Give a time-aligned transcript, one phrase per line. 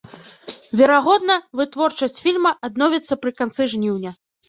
[0.81, 4.21] Верагодна, вытворчасць фільма адновіцца пры канцы жніўня.